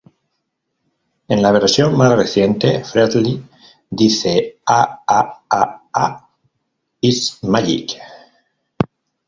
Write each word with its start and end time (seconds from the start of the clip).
En 1.27 1.41
la 1.43 1.51
versión 1.51 1.95
más 1.95 2.17
reciente, 2.17 2.83
Freddie 2.83 3.43
dice 3.87 4.57
"Ha, 4.65 5.03
ha, 5.07 5.43
ha, 5.47 5.83
ha... 5.93 6.27
It's 7.01 7.43
magic! 7.43 7.99